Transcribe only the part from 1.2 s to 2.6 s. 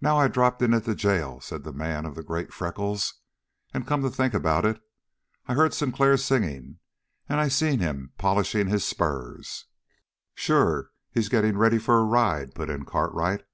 said the man of the great